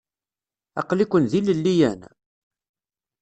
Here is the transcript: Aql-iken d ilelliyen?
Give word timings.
Aql-iken 0.81 1.23
d 1.31 1.33
ilelliyen? 1.39 1.99